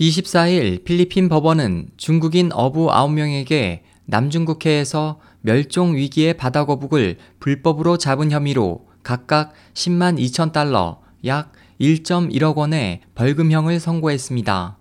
24일 0.00 0.84
필리핀 0.84 1.28
법원은 1.28 1.88
중국인 1.96 2.50
어부 2.52 2.86
9명에게 2.86 3.80
남중국해에서 4.06 5.18
멸종 5.40 5.96
위기의 5.96 6.34
바다거북을 6.34 7.16
불법으로 7.40 7.98
잡은 7.98 8.30
혐의로 8.30 8.86
각각 9.02 9.54
10만 9.74 10.18
2천 10.20 10.52
달러, 10.52 11.00
약 11.24 11.52
1.1억 11.80 12.54
원의 12.54 13.00
벌금형을 13.16 13.80
선고했습니다. 13.80 14.78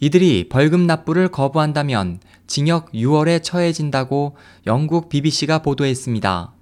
이들이 0.00 0.48
벌금 0.48 0.88
납부를 0.88 1.28
거부한다면 1.28 2.18
징역 2.48 2.90
6월에 2.90 3.40
처해진다고 3.40 4.36
영국 4.66 5.08
BBC가 5.10 5.60
보도했습니다. 5.60 6.52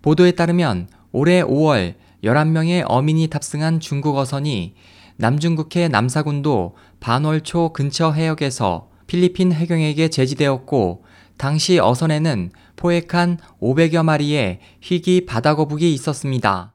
보도에 0.00 0.32
따르면 0.32 0.88
올해 1.12 1.42
5월 1.42 1.94
11명의 2.24 2.84
어민이 2.86 3.28
탑승한 3.28 3.80
중국 3.80 4.16
어선이 4.16 4.74
남중국해 5.18 5.88
남사군도 5.88 6.76
반월초 7.00 7.72
근처 7.72 8.12
해역에서 8.12 8.88
필리핀 9.06 9.52
해경에게 9.52 10.08
제지되었고 10.08 11.04
당시 11.36 11.78
어선에는 11.78 12.50
포획한 12.76 13.38
500여 13.60 14.02
마리의 14.04 14.60
희귀 14.80 15.26
바다거북이 15.26 15.92
있었습니다. 15.94 16.74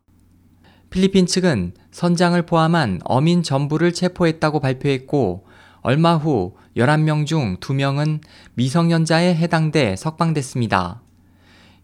필리핀 0.90 1.26
측은 1.26 1.74
선장을 1.92 2.42
포함한 2.46 3.00
어민 3.06 3.44
전부를 3.44 3.94
체포했다고 3.94 4.60
발표했고 4.60 5.46
얼마 5.82 6.16
후 6.16 6.56
11명 6.78 7.26
중 7.26 7.58
2명은 7.58 8.22
미성년자에 8.56 9.36
해당돼 9.36 9.96
석방됐습니다. 9.96 11.02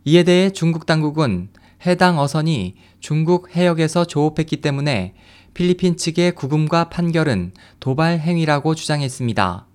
이에 0.05 0.23
대해 0.23 0.49
중국 0.51 0.85
당국은 0.85 1.49
해당 1.85 2.19
어선이 2.19 2.75
중국 2.99 3.55
해역에서 3.55 4.05
조업했기 4.05 4.57
때문에 4.57 5.13
필리핀 5.53 5.97
측의 5.97 6.33
구금과 6.33 6.89
판결은 6.89 7.51
도발 7.79 8.19
행위라고 8.19 8.75
주장했습니다. 8.75 9.67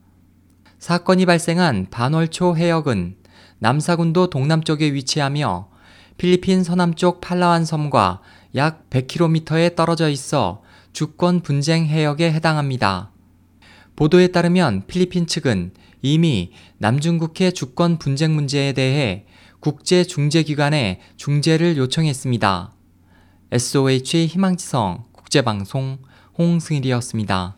사건이 0.79 1.27
발생한 1.27 1.87
반월초 1.91 2.57
해역은 2.57 3.16
남사군도 3.59 4.30
동남쪽에 4.30 4.93
위치하며 4.93 5.68
필리핀 6.18 6.65
서남쪽 6.65 7.21
팔라완 7.21 7.65
섬과 7.65 8.21
약 8.57 8.91
100km에 8.91 9.76
떨어져 9.76 10.09
있어 10.09 10.63
주권 10.93 11.41
분쟁 11.41 11.87
해역에 11.87 12.32
해당합니다. 12.32 13.13
보도에 13.96 14.29
따르면 14.29 14.85
필리핀 14.87 15.26
측은 15.26 15.73
이미 16.02 16.52
남중국해 16.79 17.52
주권 17.52 17.98
분쟁 17.98 18.35
문제에 18.35 18.73
대해 18.73 19.26
국제중재기관에 19.63 21.01
중재를 21.16 21.77
요청했습니다. 21.77 22.73
SOH 23.52 24.27
희망지성 24.27 25.04
국제방송 25.13 25.99
홍승일이었습니다. 26.37 27.57